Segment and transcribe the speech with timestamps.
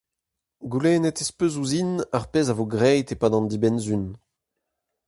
[0.71, 4.05] Goulennet ez peus ouzhin ar pezh a vo graet e-pad an dibenn-sizhun.